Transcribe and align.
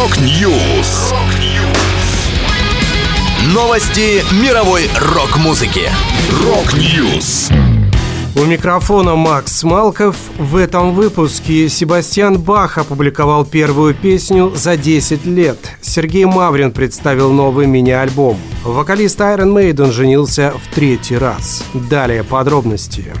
Rock 0.00 0.50
News. 0.50 1.12
Новости 3.52 4.24
мировой 4.42 4.88
рок-музыки. 4.98 5.90
Rock 6.42 6.90
News. 6.90 7.50
У 8.34 8.44
микрофона 8.46 9.14
Макс 9.14 9.62
Малков. 9.62 10.16
В 10.38 10.56
этом 10.56 10.94
выпуске 10.94 11.68
Себастьян 11.68 12.38
Бах 12.38 12.78
опубликовал 12.78 13.44
первую 13.44 13.92
песню 13.92 14.50
за 14.56 14.78
10 14.78 15.26
лет. 15.26 15.58
Сергей 15.82 16.24
Маврин 16.24 16.72
представил 16.72 17.30
новый 17.30 17.66
мини-альбом. 17.66 18.38
Вокалист 18.64 19.20
Iron 19.20 19.52
Maiden 19.52 19.92
женился 19.92 20.54
в 20.54 20.74
третий 20.74 21.18
раз. 21.18 21.62
Далее 21.74 22.24
подробности. 22.24 23.12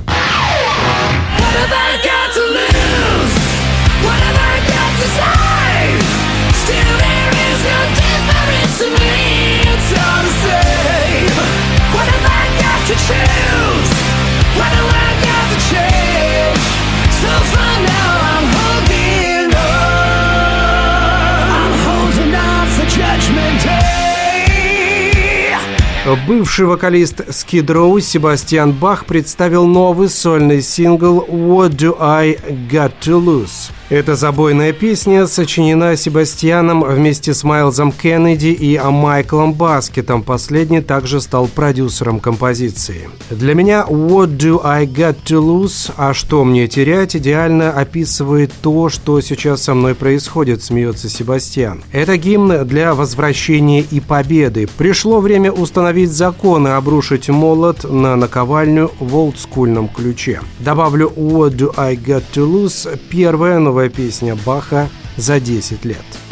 Бывший 26.26 26.66
вокалист 26.66 27.20
Skid 27.20 27.66
Row 27.66 28.00
Себастьян 28.00 28.72
Бах 28.72 29.04
представил 29.04 29.66
новый 29.66 30.08
сольный 30.08 30.62
сингл 30.62 31.24
«What 31.28 31.70
Do 31.70 31.96
I 32.00 32.38
Got 32.68 32.92
To 33.02 33.20
Lose?». 33.22 33.72
Эта 33.90 34.14
забойная 34.14 34.72
песня 34.72 35.26
сочинена 35.26 35.96
Себастьяном 35.96 36.84
вместе 36.84 37.34
с 37.34 37.42
Майлзом 37.42 37.90
Кеннеди 37.90 38.46
и 38.46 38.78
Майклом 38.78 39.52
Баскетом. 39.52 40.22
Последний 40.22 40.80
также 40.80 41.20
стал 41.20 41.48
продюсером 41.48 42.20
композиции. 42.20 43.10
Для 43.30 43.52
меня 43.56 43.84
«What 43.88 44.36
do 44.36 44.60
I 44.62 44.86
got 44.86 45.16
to 45.24 45.42
lose?» 45.42 45.90
«А 45.96 46.14
что 46.14 46.44
мне 46.44 46.68
терять?» 46.68 47.16
идеально 47.16 47.72
описывает 47.72 48.52
то, 48.62 48.90
что 48.90 49.20
сейчас 49.20 49.64
со 49.64 49.74
мной 49.74 49.96
происходит, 49.96 50.62
смеется 50.62 51.08
Себастьян. 51.08 51.82
Это 51.90 52.16
гимн 52.16 52.64
для 52.68 52.94
возвращения 52.94 53.80
и 53.80 53.98
победы. 53.98 54.68
Пришло 54.78 55.18
время 55.18 55.50
установить 55.50 56.12
законы, 56.12 56.68
обрушить 56.68 57.28
молот 57.28 57.82
на 57.82 58.14
наковальню 58.14 58.92
в 59.00 59.16
олдскульном 59.16 59.88
ключе. 59.88 60.42
Добавлю 60.60 61.12
«What 61.16 61.56
do 61.56 61.74
I 61.76 61.96
got 61.96 62.22
to 62.34 62.48
lose?» 62.48 62.88
Первая 63.10 63.58
новая 63.58 63.79
новая 63.80 63.88
песня 63.88 64.36
Баха 64.44 64.90
за 65.16 65.40
10 65.40 65.86
лет. 65.86 66.29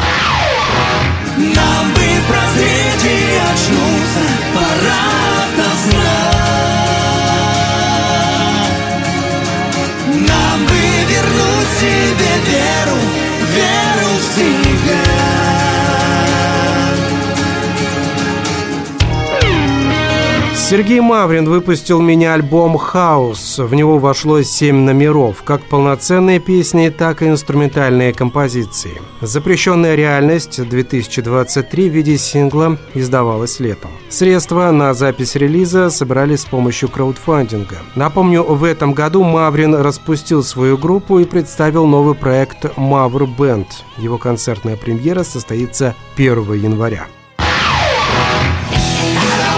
Сергей 20.69 21.01
Маврин 21.01 21.49
выпустил 21.49 22.03
мини-альбом 22.03 22.77
«Хаус». 22.77 23.59
В 23.59 23.75
него 23.75 23.99
вошло 23.99 24.43
семь 24.43 24.81
номеров, 24.81 25.43
как 25.43 25.63
полноценные 25.63 26.41
песни, 26.41 26.91
так 26.91 27.23
и 27.23 27.29
инструментальные 27.29 28.13
композиции. 28.13 29.01
«Запрещенная 29.23 29.95
реальность» 29.95 30.63
2023 30.63 31.89
в 31.89 31.93
виде 31.95 32.19
сингла 32.19 32.77
издавалась 32.93 33.61
летом. 33.61 33.91
Средства 34.11 34.71
на 34.71 34.93
запись 34.93 35.37
релиза 35.37 35.89
собрали 35.89 36.37
с 36.37 36.45
помощью 36.45 36.91
краудфандинга. 36.91 37.79
Напомню, 37.95 38.43
в 38.43 38.63
этом 38.63 38.93
году 38.93 39.25
Маврин 39.25 39.75
распустил 39.75 40.43
свою 40.43 40.77
группу 40.77 41.19
и 41.19 41.25
представил 41.25 41.87
новый 41.87 42.15
проект 42.15 42.77
«Мавр 42.77 43.27
Бенд». 43.27 43.69
Его 43.97 44.19
концертная 44.19 44.77
премьера 44.77 45.23
состоится 45.23 45.95
1 46.19 46.53
января. 46.53 47.07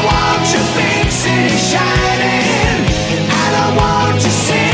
I 0.00 0.03
don't 0.03 0.12
want 0.12 0.53
your 0.53 0.62
big 0.77 1.12
city 1.12 1.56
shining. 1.56 2.87
I 3.28 3.47
don't 3.53 3.77
want 3.77 4.22
to 4.22 4.31
see. 4.31 4.69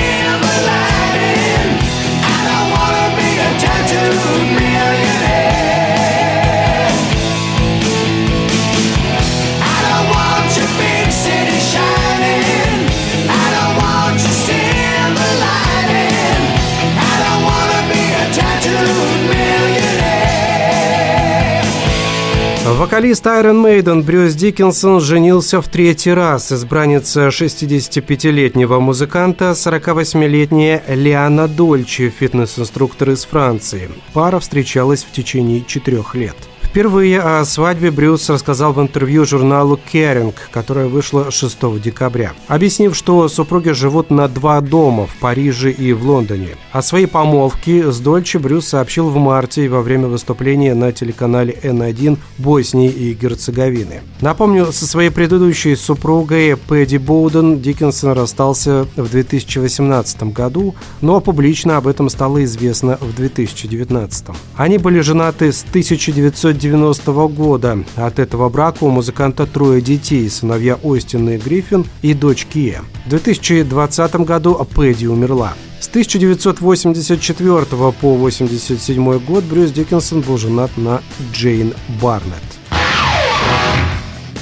Вокалист 22.77 23.25
Iron 23.25 23.65
Maiden 23.65 24.03
Брюс 24.03 24.35
Диккенсон 24.35 25.01
женился 25.01 25.63
в 25.63 25.69
третий 25.69 26.13
раз. 26.13 26.53
Избранница 26.53 27.29
65-летнего 27.29 28.81
музыканта 28.81 29.53
48-летняя 29.53 30.83
Лиана 30.87 31.49
Дольче, 31.49 32.11
фитнес-инструктор 32.11 33.13
из 33.13 33.25
Франции. 33.25 33.89
Пара 34.13 34.41
встречалась 34.41 35.05
в 35.05 35.11
течение 35.11 35.65
четырех 35.65 36.15
лет. 36.15 36.37
Впервые 36.77 37.21
о 37.21 37.43
свадьбе 37.47 37.91
Брюс 37.91 38.29
рассказал 38.29 38.75
в 38.75 38.83
интервью 38.83 39.25
журналу 39.25 39.81
Caring, 39.91 40.35
которое 40.51 40.89
вышло 40.89 41.31
6 41.31 41.81
декабря, 41.81 42.35
объяснив, 42.49 42.95
что 42.95 43.27
супруги 43.29 43.71
живут 43.71 44.11
на 44.11 44.29
два 44.29 44.61
дома 44.61 45.07
в 45.07 45.17
Париже 45.17 45.71
и 45.71 45.95
в 45.95 46.07
Лондоне. 46.07 46.49
О 46.73 46.83
своей 46.83 47.07
помолвке 47.07 47.91
с 47.91 47.99
Дольче 47.99 48.39
Брюс 48.39 48.69
сообщил 48.69 49.09
в 49.09 49.17
марте 49.17 49.71
во 49.71 49.81
время 49.81 50.09
выступления 50.09 50.75
на 50.75 50.93
телеканале 50.93 51.59
N1 51.63 52.19
Боснии 52.37 52.91
и 52.91 53.15
Герцеговины. 53.15 54.03
Напомню, 54.21 54.71
со 54.71 54.85
своей 54.85 55.09
предыдущей 55.09 55.77
супругой 55.77 56.59
Пэдди 56.59 56.99
Боуден 56.99 57.59
Диккенсон 57.59 58.13
расстался 58.13 58.87
в 58.97 59.09
2018 59.09 60.25
году, 60.25 60.75
но 61.01 61.23
публично 61.23 61.79
об 61.79 61.87
этом 61.87 62.11
стало 62.11 62.45
известно 62.45 62.99
в 63.01 63.17
2019. 63.17 64.27
Они 64.57 64.77
были 64.77 65.01
женаты 65.01 65.51
с 65.51 65.63
1990 65.63 66.66
1990 66.67 67.29
года. 67.29 67.79
От 67.97 68.19
этого 68.19 68.49
брака 68.49 68.85
у 68.85 68.91
музыканта 68.91 69.47
трое 69.47 69.81
детей, 69.81 70.29
сыновья 70.29 70.75
Остин 70.83 71.29
и 71.31 71.37
Гриффин 71.37 71.87
и 72.03 72.15
дочь 72.15 72.47
Кия. 72.53 72.83
В 73.07 73.11
2020 73.11 74.17
году 74.17 74.67
Пэдди 74.75 75.07
умерла. 75.07 75.55
С 75.81 75.89
1984 75.89 77.65
по 77.67 77.89
1987 77.89 79.19
год 79.21 79.45
Брюс 79.45 79.71
Диккенсон 79.71 80.23
был 80.23 80.39
женат 80.39 80.71
на 80.77 81.03
Джейн 81.33 81.75
Барнетт. 82.01 82.35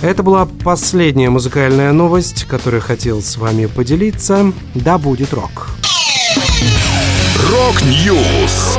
Это 0.01 0.23
была 0.23 0.47
последняя 0.47 1.31
музыкальная 1.31 1.93
новость, 1.93 2.45
которую 2.45 2.83
хотел 2.83 3.23
с 3.23 3.37
вами 3.37 3.67
поделиться. 3.67 4.53
Да 4.75 4.99
будет 4.99 5.33
рок! 5.33 5.71
Рок-Ньюс! 7.51 8.79